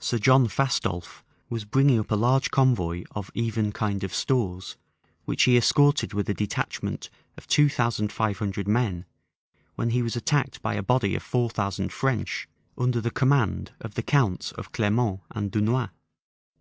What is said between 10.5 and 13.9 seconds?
by a body of four thousand French, under the command